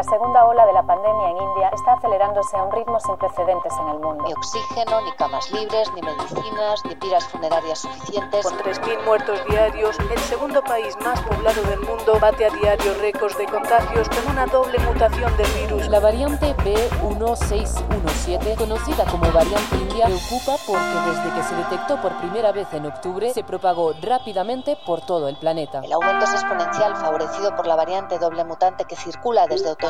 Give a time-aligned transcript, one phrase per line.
[0.00, 3.70] La segunda ola de la pandemia en India está acelerándose a un ritmo sin precedentes
[3.78, 4.24] en el mundo.
[4.24, 8.46] Ni oxígeno, ni camas libres, ni medicinas, ni piras funerarias suficientes.
[8.46, 13.36] Con 3.000 muertos diarios, el segundo país más poblado del mundo bate a diario récords
[13.36, 15.86] de contagios con una doble mutación del virus.
[15.88, 22.52] La variante B1617, conocida como variante india, preocupa porque desde que se detectó por primera
[22.52, 25.82] vez en octubre, se propagó rápidamente por todo el planeta.
[25.84, 29.89] El aumento es exponencial, favorecido por la variante doble mutante que circula desde otoño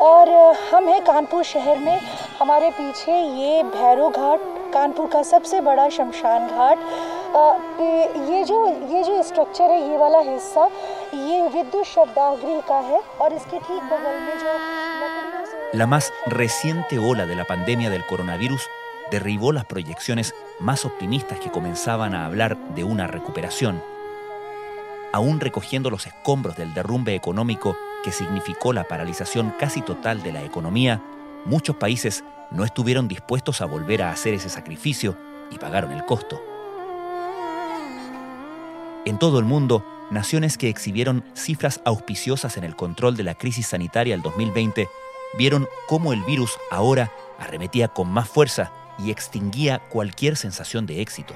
[0.00, 0.28] और
[0.70, 2.00] हम हैं कानपुर शहर में
[2.38, 4.40] हमारे पीछे ये भैरव घाट
[4.74, 6.78] कानपुर का सबसे बड़ा शमशान घाट
[8.30, 10.64] ये जो ये जो स्ट्रक्चर है ये वाला हिस्सा
[11.14, 14.58] ये विद्युत शब्दागृह का है और इसके ठीक बगल में जो
[15.72, 18.62] La más reciente ola de la pandemia del coronavirus
[19.12, 23.80] derribó las proyecciones más optimistas que comenzaban a hablar de una recuperación
[25.12, 30.43] aún recogiendo los escombros del derrumbe económico que significó la paralización casi total de la
[30.43, 31.01] economía,
[31.43, 35.17] muchos países no estuvieron dispuestos a volver a hacer ese sacrificio
[35.49, 36.39] y pagaron el costo.
[39.05, 43.65] En todo el mundo, naciones que exhibieron cifras auspiciosas en el control de la crisis
[43.65, 44.87] sanitaria del 2020
[45.35, 51.35] vieron cómo el virus ahora arremetía con más fuerza y extinguía cualquier sensación de éxito.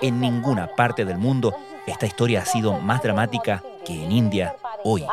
[0.00, 1.54] En ninguna parte del mundo
[1.86, 5.06] esta historia ha sido más dramática que en India hoy.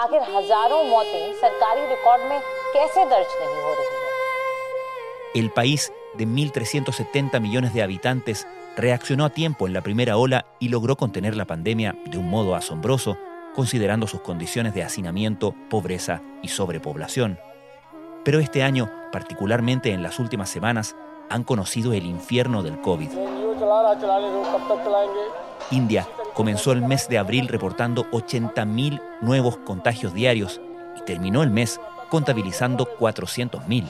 [5.33, 8.47] El país de 1.370 millones de habitantes
[8.77, 12.55] reaccionó a tiempo en la primera ola y logró contener la pandemia de un modo
[12.55, 13.17] asombroso
[13.55, 17.39] considerando sus condiciones de hacinamiento, pobreza y sobrepoblación.
[18.23, 20.95] Pero este año, particularmente en las últimas semanas,
[21.29, 23.09] han conocido el infierno del COVID.
[25.71, 30.61] India comenzó el mes de abril reportando 80.000 nuevos contagios diarios
[30.97, 31.79] y terminó el mes
[32.09, 33.85] contabilizando 400.000.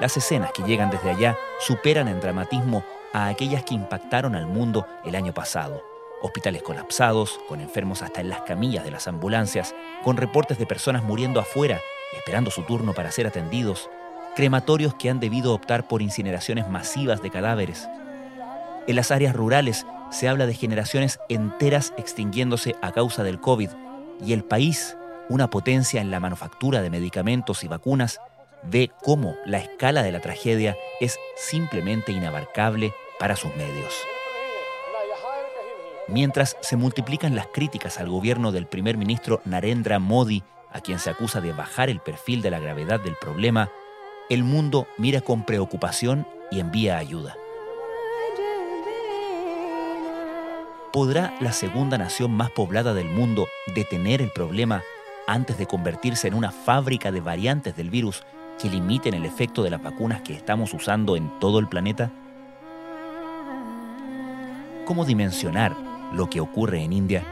[0.00, 4.86] Las escenas que llegan desde allá superan en dramatismo a aquellas que impactaron al mundo
[5.04, 5.82] el año pasado.
[6.20, 11.04] Hospitales colapsados, con enfermos hasta en las camillas de las ambulancias, con reportes de personas
[11.04, 11.80] muriendo afuera,
[12.16, 13.88] esperando su turno para ser atendidos,
[14.34, 17.88] crematorios que han debido optar por incineraciones masivas de cadáveres.
[18.86, 23.70] En las áreas rurales se habla de generaciones enteras extinguiéndose a causa del COVID
[24.24, 24.96] y el país
[25.28, 28.20] una potencia en la manufactura de medicamentos y vacunas,
[28.62, 33.94] ve cómo la escala de la tragedia es simplemente inabarcable para sus medios.
[36.06, 41.10] Mientras se multiplican las críticas al gobierno del primer ministro Narendra Modi, a quien se
[41.10, 43.70] acusa de bajar el perfil de la gravedad del problema,
[44.28, 47.36] el mundo mira con preocupación y envía ayuda.
[50.92, 54.82] ¿Podrá la segunda nación más poblada del mundo detener el problema
[55.26, 58.22] antes de convertirse en una fábrica de variantes del virus
[58.60, 62.10] que limiten el efecto de las vacunas que estamos usando en todo el planeta?
[64.84, 65.74] ¿Cómo dimensionar
[66.12, 67.24] lo que ocurre en India?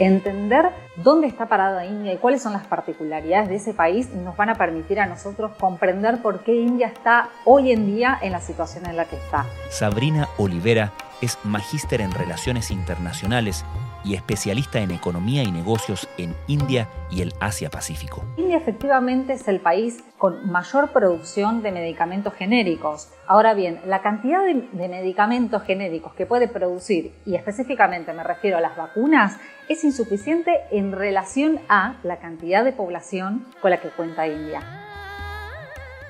[0.00, 4.48] Entender dónde está parada India y cuáles son las particularidades de ese país nos van
[4.48, 8.86] a permitir a nosotros comprender por qué India está hoy en día en la situación
[8.86, 9.44] en la que está.
[9.68, 13.62] Sabrina Olivera es magíster en relaciones internacionales
[14.04, 18.24] y especialista en economía y negocios en India y el Asia-Pacífico.
[18.36, 23.08] India efectivamente es el país con mayor producción de medicamentos genéricos.
[23.26, 28.60] Ahora bien, la cantidad de, medicamentos genéricos que puede producir, y específicamente me refiero a
[28.60, 29.38] las vacunas,
[29.68, 34.60] es insuficiente en relación a la cantidad de población con la que cuenta India.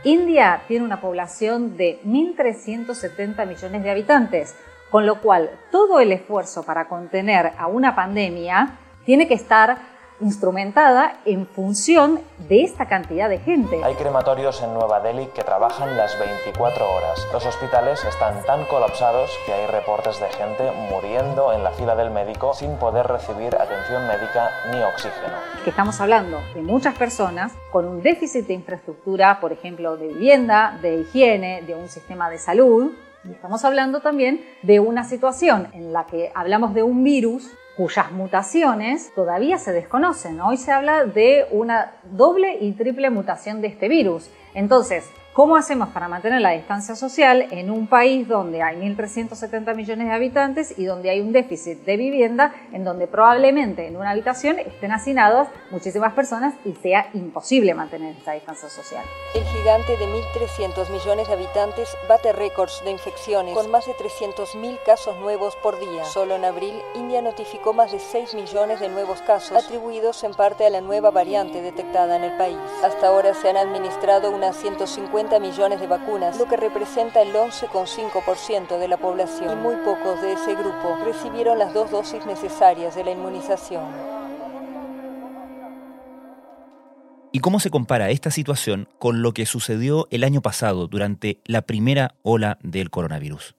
[0.03, 4.57] India tiene una población de 1.370 millones de habitantes,
[4.91, 9.79] con lo cual todo el esfuerzo para contener a una pandemia tiene que estar
[10.21, 13.83] instrumentada en función de esta cantidad de gente.
[13.83, 17.27] Hay crematorios en Nueva Delhi que trabajan las 24 horas.
[17.33, 22.11] Los hospitales están tan colapsados que hay reportes de gente muriendo en la fila del
[22.11, 25.39] médico sin poder recibir atención médica ni oxígeno.
[25.65, 30.79] Que estamos hablando de muchas personas con un déficit de infraestructura, por ejemplo, de vivienda,
[30.83, 32.93] de higiene, de un sistema de salud.
[33.25, 38.13] Y estamos hablando también de una situación en la que hablamos de un virus cuyas
[38.13, 40.41] mutaciones todavía se desconocen.
[40.41, 44.31] Hoy se habla de una doble y triple mutación de este virus.
[44.55, 50.09] Entonces, ¿Cómo hacemos para mantener la distancia social en un país donde hay 1.370 millones
[50.09, 54.59] de habitantes y donde hay un déficit de vivienda, en donde probablemente en una habitación
[54.59, 59.05] estén hacinados muchísimas personas y sea imposible mantener esta distancia social?
[59.33, 64.79] El gigante de 1.300 millones de habitantes bate récords de infecciones con más de 300.000
[64.85, 66.05] casos nuevos por día.
[66.07, 70.67] Solo en abril, India notificó más de 6 millones de nuevos casos, atribuidos en parte
[70.67, 72.59] a la nueva variante detectada en el país.
[72.83, 78.79] Hasta ahora se han administrado unas 150 millones de vacunas, lo que representa el 11,5%
[78.79, 79.53] de la población.
[79.53, 83.85] Y muy pocos de ese grupo recibieron las dos dosis necesarias de la inmunización.
[87.33, 91.63] ¿Y cómo se compara esta situación con lo que sucedió el año pasado durante la
[91.63, 93.55] primera ola del coronavirus?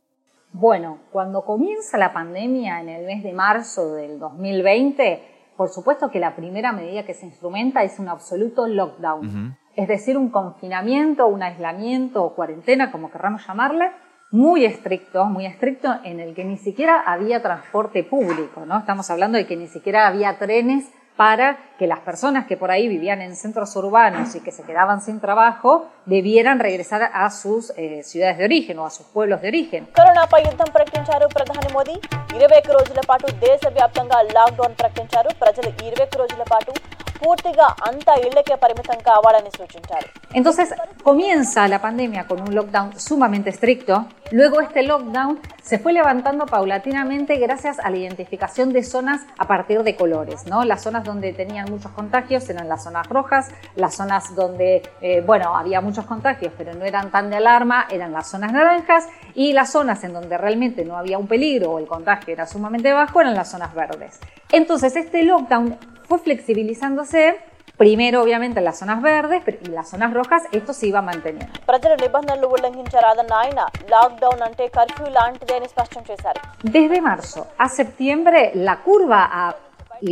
[0.54, 6.20] Bueno, cuando comienza la pandemia en el mes de marzo del 2020, por supuesto que
[6.20, 11.44] la primera medida que se instrumenta es un absoluto lockdown es decir, un confinamiento, un
[11.44, 13.92] aislamiento o cuarentena, como querramos llamarle,
[14.32, 18.80] muy estricto, muy estricto, en el que ni siquiera había transporte público, ¿no?
[18.80, 22.88] Estamos hablando de que ni siquiera había trenes para que las personas que por ahí
[22.88, 28.03] vivían en centros urbanos y que se quedaban sin trabajo debieran regresar a sus eh,
[28.11, 29.83] ciudades de origen o a sus pueblos de origen.
[29.99, 31.97] కరోనాపై యుద్ధం ప్రకటించారు ప్రధాని మోదీ
[32.39, 36.73] ఇరవై ఒక్క రోజుల పాటు దేశవ్యాప్తంగా లాక్డౌన్ ప్రకటించారు ప్రజలు ఇరవై ఒక్క రోజుల పాటు
[37.21, 40.09] పూర్తిగా అంతా ఇళ్లకే పరిమితం కావాలని సూచించారు
[40.39, 40.69] Entonces
[41.09, 43.95] comienza la pandemia con un lockdown sumamente estricto.
[44.33, 45.33] Luego este lockdown
[45.63, 50.41] se fue levantando paulatinamente gracias a la identificación de zonas a partir de colores.
[50.47, 50.59] ¿no?
[50.65, 53.45] Las zonas donde tenían muchos contagios eran las zonas rojas,
[53.77, 54.69] las zonas donde,
[55.01, 59.03] eh, bueno, había muchos contagios pero no eran tan de alarma eran las zonas naranjas
[59.35, 62.93] y las zonas en donde realmente no había un peligro o el contagio era sumamente
[62.93, 64.13] bajo eran las zonas verdes.
[64.53, 65.67] Entonces este lockdown
[66.09, 67.37] fue flexibilizándose
[67.77, 71.53] primero obviamente en las zonas verdes pero en las zonas rojas esto se iba manteniendo.
[71.71, 73.61] ప్రజలు నిబంధనలు ఉల్లంఘించరాదన్న ఆయన
[73.93, 76.41] లాక్డౌన్ అంటే కర్ఫ్యూ లాంటిదే అని స్పష్టం చేశారు
[76.77, 79.55] Desde marzo a septiembre la curva a-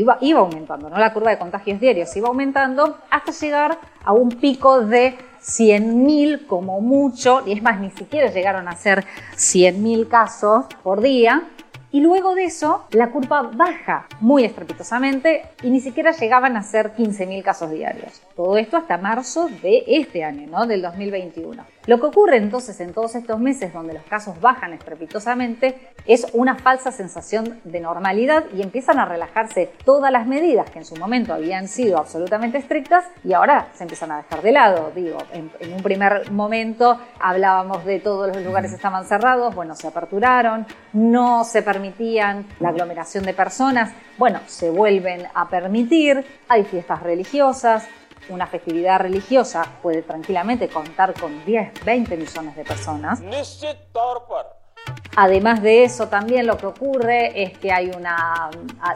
[0.00, 0.96] iba, iba aumentando, ¿no?
[1.04, 2.82] la curva de contagios diarios iba aumentando
[3.16, 3.70] hasta llegar
[4.08, 5.02] a un pico de
[5.41, 9.05] 100.000 como mucho, y es más, ni siquiera llegaron a ser
[9.35, 11.43] 100.000 casos por día.
[11.91, 16.93] Y luego de eso, la curva baja muy estrepitosamente y ni siquiera llegaban a ser
[16.93, 18.21] 15.000 casos diarios.
[18.35, 20.67] Todo esto hasta marzo de este año, ¿no?
[20.67, 21.65] Del 2021.
[21.89, 26.53] Lo que ocurre entonces en todos estos meses donde los casos bajan estrepitosamente es una
[26.53, 31.33] falsa sensación de normalidad y empiezan a relajarse todas las medidas que en su momento
[31.33, 34.91] habían sido absolutamente estrictas y ahora se empiezan a dejar de lado.
[34.93, 39.87] Digo, en, en un primer momento hablábamos de todos los lugares estaban cerrados, bueno, se
[39.87, 47.01] aperturaron, no se permitían la aglomeración de personas, bueno, se vuelven a permitir, hay fiestas
[47.01, 47.87] religiosas,
[48.29, 53.21] una festividad religiosa puede tranquilamente contar con 10, 20 millones de personas.
[55.15, 58.49] Además de eso, también lo que ocurre es que hay una,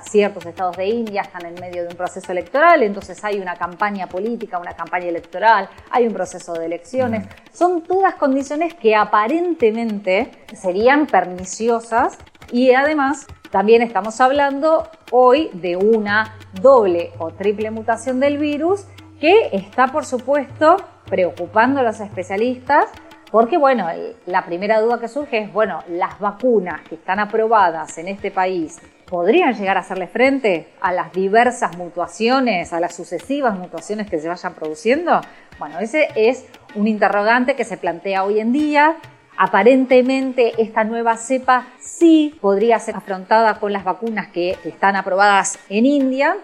[0.10, 4.08] ciertos estados de India están en medio de un proceso electoral, entonces hay una campaña
[4.08, 7.28] política, una campaña electoral, hay un proceso de elecciones.
[7.52, 12.18] Son todas condiciones que aparentemente serían perniciosas
[12.52, 18.86] y además también estamos hablando hoy de una doble o triple mutación del virus
[19.24, 20.76] que está, por supuesto,
[21.06, 22.90] preocupando a los especialistas
[23.32, 23.88] porque, bueno,
[24.26, 28.82] la primera duda que surge es, bueno, las vacunas que están aprobadas en este país
[29.06, 34.28] podrían llegar a hacerle frente a las diversas mutuaciones, a las sucesivas mutuaciones que se
[34.28, 35.22] vayan produciendo.
[35.58, 38.98] Bueno, ese es un interrogante que se plantea hoy en día.
[39.38, 45.86] Aparentemente esta nueva cepa sí podría ser afrontada con las vacunas que están aprobadas en
[45.86, 46.36] India,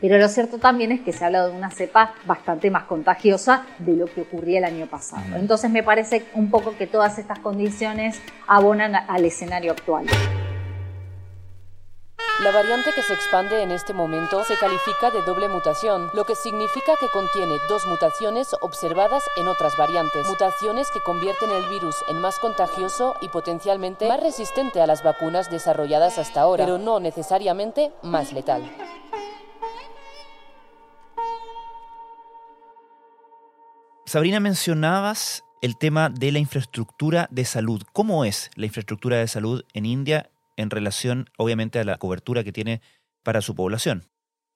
[0.00, 3.66] pero lo cierto también es que se ha hablado de una cepa bastante más contagiosa
[3.78, 5.36] de lo que ocurría el año pasado.
[5.36, 10.06] Entonces me parece un poco que todas estas condiciones abonan al escenario actual.
[12.44, 16.36] La variante que se expande en este momento se califica de doble mutación, lo que
[16.36, 20.24] significa que contiene dos mutaciones observadas en otras variantes.
[20.28, 25.50] Mutaciones que convierten el virus en más contagioso y potencialmente más resistente a las vacunas
[25.50, 28.62] desarrolladas hasta ahora, pero no necesariamente más letal.
[34.08, 37.82] Sabrina, mencionabas el tema de la infraestructura de salud.
[37.92, 42.50] ¿Cómo es la infraestructura de salud en India en relación, obviamente, a la cobertura que
[42.50, 42.80] tiene
[43.22, 44.04] para su población?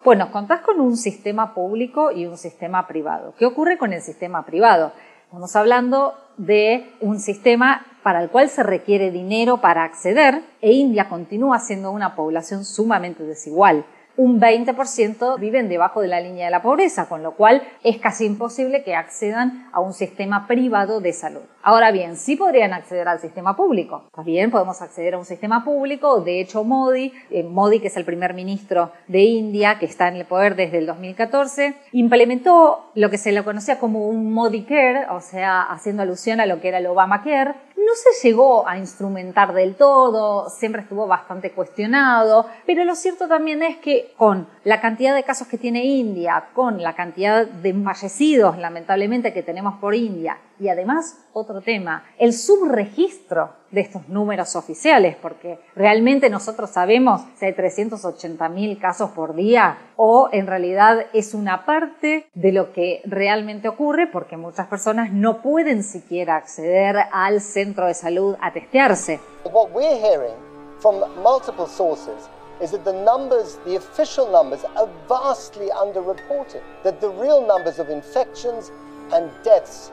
[0.03, 3.35] Bueno, contás con un sistema público y un sistema privado.
[3.39, 4.95] ¿Qué ocurre con el sistema privado?
[5.25, 11.11] Estamos hablando de un sistema para el cual se requiere dinero para acceder e India
[11.11, 13.85] continúa siendo una población sumamente desigual
[14.17, 18.27] un 20% viven debajo de la línea de la pobreza, con lo cual es casi
[18.27, 21.43] imposible que accedan a un sistema privado de salud.
[21.65, 24.09] Ahora bien, sí podrían acceder al sistema público.
[24.13, 26.21] También podemos acceder a un sistema público.
[26.21, 30.17] De hecho, Modi, eh, Modi, que es el primer ministro de India, que está en
[30.17, 35.07] el poder desde el 2014, implementó lo que se le conocía como un Modi Care,
[35.11, 37.55] o sea, haciendo alusión a lo que era el Obamacare.
[37.77, 43.63] No se llegó a instrumentar del todo, siempre estuvo bastante cuestionado, pero lo cierto también
[43.63, 48.59] es que con la cantidad de casos que tiene India, con la cantidad de fallecidos,
[48.59, 55.17] lamentablemente, que tenemos por India, y además, otro tema, el subregistro de estos números oficiales,
[55.21, 61.35] porque realmente nosotros sabemos si hay 380 mil casos por día o en realidad es
[61.35, 67.41] una parte de lo que realmente ocurre porque muchas personas no pueden siquiera acceder al
[67.41, 69.19] centro de salud a testearse.
[69.45, 70.37] What we're hearing
[70.79, 72.29] from multiple sources
[72.63, 76.63] is that the numbers, the official numbers, are vastly underreported.
[76.85, 78.71] That the real numbers of infections
[79.13, 79.91] and deaths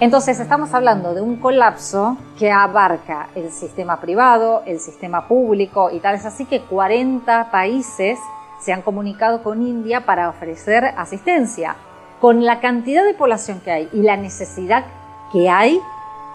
[0.00, 5.98] entonces estamos hablando de un colapso que abarca el sistema privado, el sistema público y
[5.98, 8.16] tal es así que 40 países
[8.60, 11.74] se han comunicado con India para ofrecer asistencia.
[12.20, 14.84] Con la cantidad de población que hay y la necesidad
[15.32, 15.80] que hay,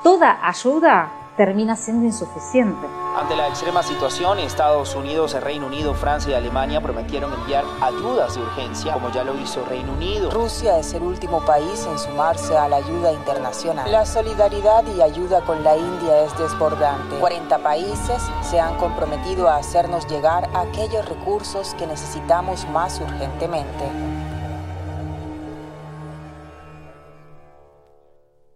[0.04, 2.88] toda ayuda termina siendo insuficiente.
[3.16, 8.42] Ante la extrema situación, Estados Unidos, Reino Unido, Francia y Alemania prometieron enviar ayudas de
[8.42, 10.32] urgencia, como ya lo hizo Reino Unido.
[10.32, 13.92] Rusia es el último país en sumarse a la ayuda internacional.
[13.92, 17.18] La solidaridad y ayuda con la India es desbordante.
[17.20, 24.13] 40 países se han comprometido a hacernos llegar aquellos recursos que necesitamos más urgentemente.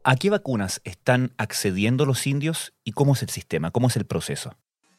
[0.09, 3.71] ¿A qué vacunas están accediendo los indios y cómo es el sistema?
[3.71, 4.53] ¿Cómo es el proceso?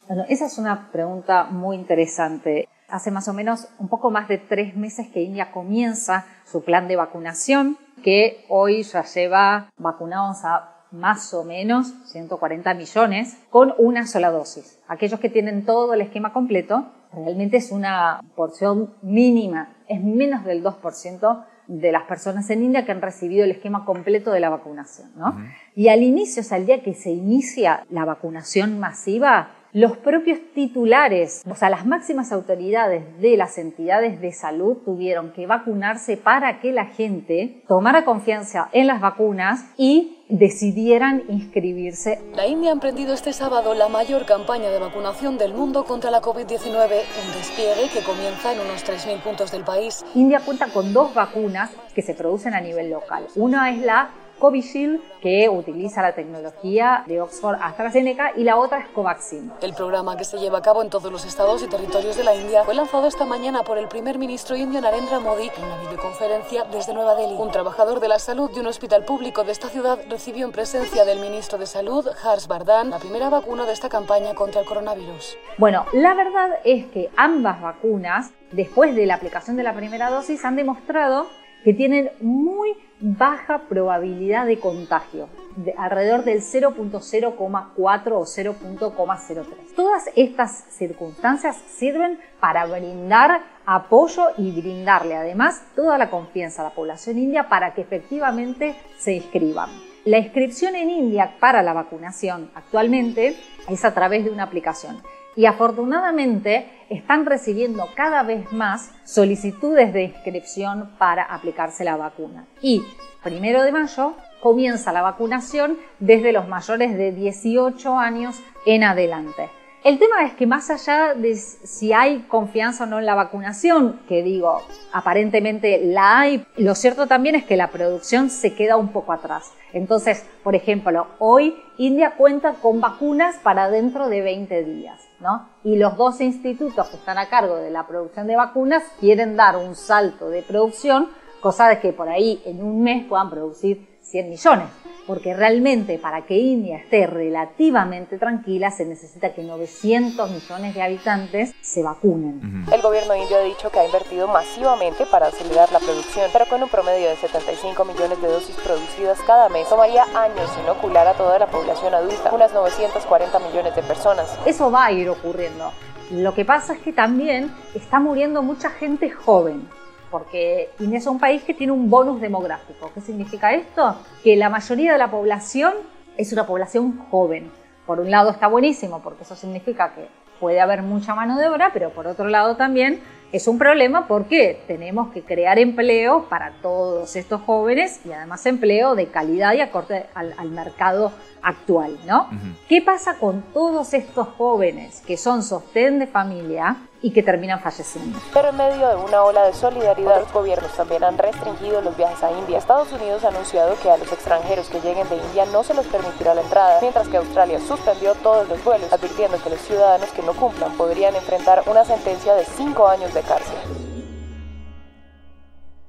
[0.07, 2.69] Bueno, esa es una pregunta muy interesante.
[2.91, 6.89] Hace más o menos un poco más de tres meses que India comienza su plan
[6.89, 14.07] de vacunación, que hoy ya lleva vacunados a más o menos 140 millones con una
[14.07, 14.79] sola dosis.
[14.89, 20.63] Aquellos que tienen todo el esquema completo, realmente es una porción mínima, es menos del
[20.63, 25.11] 2% de las personas en India que han recibido el esquema completo de la vacunación.
[25.17, 25.37] ¿no?
[25.77, 30.39] Y al inicio, o sea, al día que se inicia la vacunación masiva, los propios
[30.55, 36.61] titulares, o sea, las máximas autoridades de las entidades de salud tuvieron que vacunarse para
[36.61, 42.21] que la gente tomara confianza en las vacunas y decidieran inscribirse.
[42.35, 46.23] La India ha emprendido este sábado la mayor campaña de vacunación del mundo contra la
[46.23, 50.05] COVID-19, un despliegue que comienza en unos 3.000 puntos del país.
[50.15, 53.27] India cuenta con dos vacunas que se producen a nivel local.
[53.37, 58.89] Una es la Covishield, que utiliza la tecnología de Oxford AstraZeneca, y la otra es
[58.89, 59.53] Covaxin.
[59.61, 62.35] El programa que se lleva a cabo en todos los estados y territorios de la
[62.35, 66.65] India fue lanzado esta mañana por el primer ministro indio Narendra Modi en una videoconferencia
[66.65, 67.35] desde Nueva Delhi.
[67.39, 71.05] Un trabajador de la salud de un hospital público de esta ciudad recibió en presencia
[71.05, 75.37] del ministro de Salud, Hars Bardhan, la primera vacuna de esta campaña contra el coronavirus.
[75.59, 80.45] Bueno, la verdad es que ambas vacunas, después de la aplicación de la primera dosis,
[80.45, 81.27] han demostrado
[81.65, 89.47] que tienen muy baja probabilidad de contagio, de alrededor del 0.0,4 o 0.03.
[89.77, 96.75] Todas estas circunstancias sirven para brindar apoyo y brindarle además toda la confianza a la
[96.75, 99.71] población india para que efectivamente se inscriban.
[100.05, 103.37] La inscripción en India para la vacunación actualmente
[103.69, 105.03] es a través de una aplicación
[105.39, 112.49] y afortunadamente están recibiendo cada vez más solicitudes de inscripción para aplicarse la vacuna.
[112.61, 112.83] Y
[113.23, 119.49] primero de mayo comienza la vacunación desde los mayores de 18 años en adelante.
[119.85, 124.01] El tema es que más allá de si hay confianza o no en la vacunación,
[124.09, 124.61] que digo,
[124.93, 129.53] aparentemente la hay, lo cierto también es que la producción se queda un poco atrás.
[129.73, 135.49] Entonces, por ejemplo, hoy India cuenta con vacunas para dentro de 20 días, ¿no?
[135.65, 139.57] Y los dos institutos que están a cargo de la producción de vacunas quieren dar
[139.57, 141.09] un salto de producción,
[141.41, 144.69] cosa de que por ahí en un mes puedan producir 100 millones
[145.09, 151.55] porque realmente para que India esté relativamente tranquila se necesita que 900 millones de habitantes
[151.63, 152.67] se vacunen.
[152.71, 156.63] El gobierno indio ha dicho que ha invertido masivamente para acelerar la producción, pero con
[156.63, 161.39] un promedio de 75 millones de dosis producidas cada mes, tomaría años inocular a toda
[161.39, 164.39] la población adulta, unas 940 millones de personas.
[164.45, 165.73] Eso va a ir ocurriendo.
[166.11, 169.67] Lo que pasa es que también está muriendo mucha gente joven
[170.11, 172.91] porque India es un país que tiene un bonus demográfico.
[172.95, 173.97] ¿Qué significa esto?
[174.23, 175.75] Que la mayoría de la población
[176.17, 177.51] es una población joven.
[177.87, 180.09] Por un lado está buenísimo porque eso significa que
[180.41, 183.01] puede haber mucha mano de obra, pero por otro lado también
[183.33, 188.95] es un problema porque tenemos que crear empleo para todos estos jóvenes y además empleo
[188.95, 191.13] de calidad y acorde al, al mercado
[191.43, 192.29] actual, ¿no?
[192.69, 198.19] ¿Qué pasa con todos estos jóvenes que son sostén de familia y que terminan falleciendo?
[198.33, 202.23] Pero en medio de una ola de solidaridad, los gobiernos también han restringido los viajes
[202.23, 202.59] a India.
[202.59, 205.87] Estados Unidos ha anunciado que a los extranjeros que lleguen de India no se les
[205.87, 210.23] permitirá la entrada, mientras que Australia suspendió todos los vuelos, advirtiendo que los ciudadanos que
[210.23, 213.57] no cumplan podrían enfrentar una sentencia de cinco años de cárcel.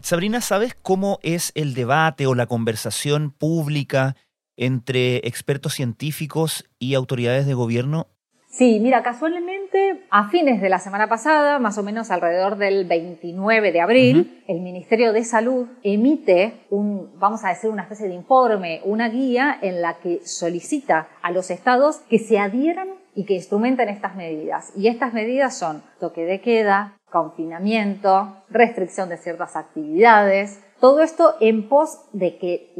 [0.01, 4.16] Sabrina, ¿sabes cómo es el debate o la conversación pública
[4.56, 8.08] entre expertos científicos y autoridades de gobierno?
[8.51, 13.72] Sí, mira, casualmente a fines de la semana pasada, más o menos alrededor del 29
[13.72, 18.82] de abril, el Ministerio de Salud emite un, vamos a decir, una especie de informe,
[18.86, 23.89] una guía en la que solicita a los estados que se adhieran y que instrumenten
[23.89, 24.72] estas medidas.
[24.75, 31.68] Y estas medidas son toque de queda, confinamiento, restricción de ciertas actividades, todo esto en
[31.68, 32.72] pos de que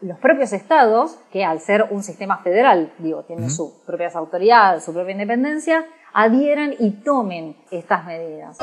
[0.00, 4.92] los propios estados, que al ser un sistema federal, digo, tienen sus propias autoridades, su
[4.92, 8.58] propia independencia, adhieran y tomen estas medidas.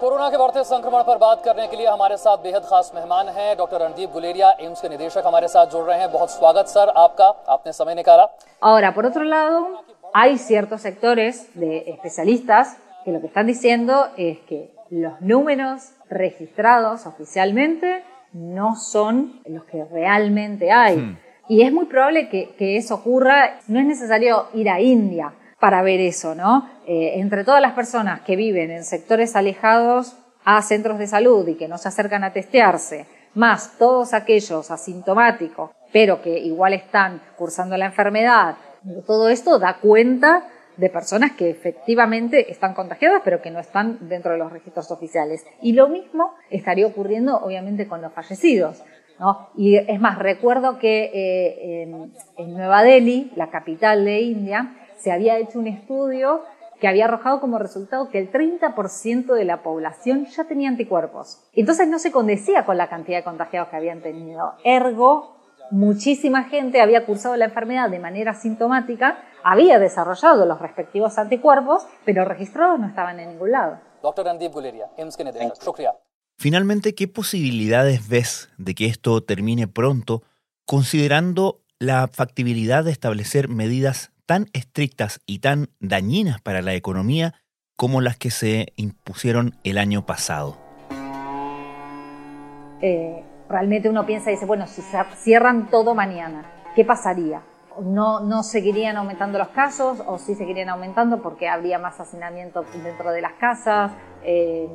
[0.00, 3.56] Corona के बढ़ते संक्रमण पर बात करने के लिए हमारे साथ बेहद खास मेहमान हैं
[3.58, 7.28] डॉक्टर रणदीप गुलेरिया एम्स के निदेशक हमारे साथ जुड़ रहे हैं बहुत स्वागत सर आपका
[7.54, 8.26] आपने समय निकाला
[8.60, 9.60] Ahora, por otro lado,
[10.14, 17.06] hay ciertos sectores de especialistas que lo que están diciendo es que los números registrados
[17.06, 20.96] oficialmente no son los que realmente hay.
[20.96, 21.18] Hmm.
[21.48, 25.81] Y es muy probable que, que eso ocurra, no es necesario ir a India para
[25.81, 26.69] ver eso, ¿no?
[26.87, 31.55] Eh, entre todas las personas que viven en sectores alejados a centros de salud y
[31.55, 33.05] que no se acercan a testearse,
[33.35, 38.55] más todos aquellos asintomáticos, pero que igual están cursando la enfermedad,
[39.05, 44.31] todo esto da cuenta de personas que efectivamente están contagiadas, pero que no están dentro
[44.31, 45.45] de los registros oficiales.
[45.61, 48.81] Y lo mismo estaría ocurriendo, obviamente, con los fallecidos.
[49.19, 49.49] ¿no?
[49.57, 55.11] Y es más, recuerdo que eh, en, en Nueva Delhi, la capital de India, se
[55.11, 56.43] había hecho un estudio
[56.79, 61.43] que había arrojado como resultado que el 30% de la población ya tenía anticuerpos.
[61.53, 64.53] Entonces no se condecía con la cantidad de contagiados que habían tenido.
[64.63, 65.35] Ergo,
[65.71, 72.25] muchísima gente había cursado la enfermedad de manera sintomática, había desarrollado los respectivos anticuerpos, pero
[72.25, 73.79] registrados no estaban en ningún lado.
[74.01, 74.87] Doctor Randeep Guleria,
[76.37, 80.23] Finalmente, ¿qué posibilidades ves de que esto termine pronto,
[80.65, 87.33] considerando la factibilidad de establecer medidas tan estrictas y tan dañinas para la economía
[87.75, 90.55] como las que se impusieron el año pasado?
[92.79, 94.83] Eh, realmente uno piensa y dice, bueno, si
[95.15, 97.41] cierran todo mañana, ¿qué pasaría?
[97.81, 103.11] No, no seguirían aumentando los casos o sí seguirían aumentando porque habría más hacinamiento dentro
[103.11, 104.69] de las casas, eh,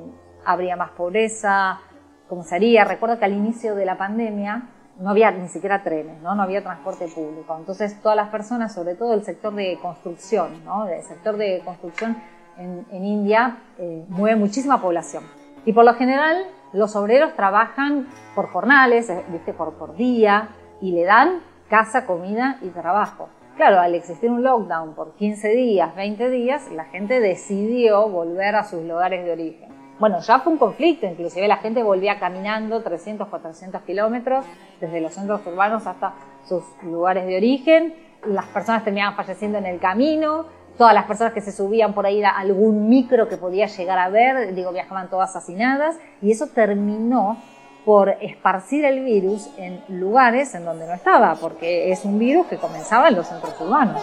[0.45, 1.81] habría más pobreza,
[2.29, 2.83] ¿cómo sería?
[2.83, 6.35] Recuerdo que al inicio de la pandemia no había ni siquiera trenes, ¿no?
[6.35, 7.57] no había transporte público.
[7.59, 10.87] Entonces todas las personas, sobre todo el sector de construcción, ¿no?
[10.87, 12.17] el sector de construcción
[12.57, 15.25] en, en India eh, mueve muchísima población.
[15.65, 19.55] Y por lo general los obreros trabajan por jornales, eh, ¿viste?
[19.55, 20.49] Por, por día,
[20.81, 23.29] y le dan casa, comida y trabajo.
[23.57, 28.65] Claro, al existir un lockdown por 15 días, 20 días, la gente decidió volver a
[28.65, 29.64] sus lugares de origen.
[29.99, 34.45] Bueno, ya fue un conflicto, inclusive la gente volvía caminando 300, 400 kilómetros
[34.81, 36.15] desde los centros urbanos hasta
[36.49, 37.95] sus lugares de origen.
[38.27, 42.25] Las personas terminaban falleciendo en el camino, todas las personas que se subían por ahí
[42.25, 47.37] a algún micro que podía llegar a ver, digo, viajaban todas asesinadas, y eso terminó
[47.85, 52.57] por esparcir el virus en lugares en donde no estaba, porque es un virus que
[52.57, 54.03] comenzaba en los centros urbanos.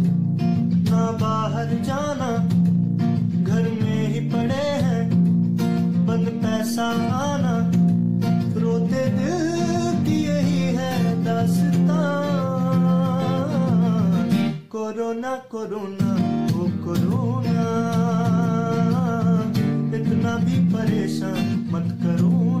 [0.91, 2.37] ना बाहर जाना।
[3.43, 5.09] घर में ही पड़े हैं,
[6.07, 7.71] बंद पैसा आना।
[8.59, 10.91] रोते दिल की यही है
[14.69, 16.13] कोरोना कोरोना,
[16.59, 17.67] ओ कोरोना।
[19.95, 22.60] इतना भी परेशान मत करो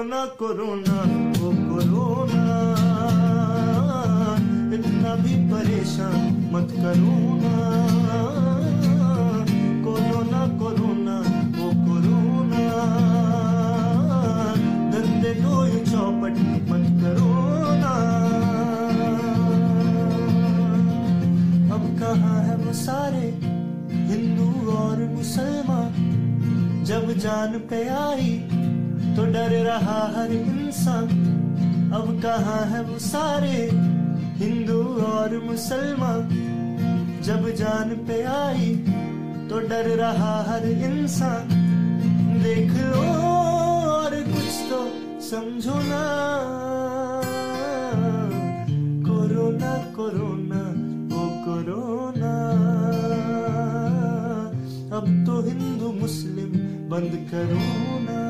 [0.00, 1.02] कोरोना कोरोना,
[1.46, 2.44] ओ कोरोना।
[4.74, 7.56] इतना भी परेशान मत करो ना।
[9.84, 11.18] कोरोना कोरोना
[11.58, 12.64] वो कोरोना।
[14.90, 15.32] धंधे
[15.68, 16.32] यू चौपट
[16.70, 17.34] मत करो
[17.76, 17.94] ना।
[21.74, 23.38] अब कहाँ है वो सारे
[23.92, 26.16] हिंदू और मुसलमान?
[26.84, 28.49] जब जान पे आई
[29.16, 31.08] तो डर रहा हर इंसान।
[31.94, 33.70] अब कहाँ है वो सारे
[34.36, 36.28] हिंदू और मुसलमान?
[37.22, 38.74] जब जान पे आई
[39.50, 41.48] तो डर रहा हर इंसान।
[42.42, 43.02] देख लो
[43.90, 44.80] और कुछ तो
[45.20, 46.04] समझो ना।
[49.06, 50.62] कोरोना कोरोना,
[51.16, 52.32] ओ कोरोना।
[54.96, 56.50] अब तो हिंदू मुस्लिम
[56.90, 57.62] बंद करो
[58.00, 58.29] ना।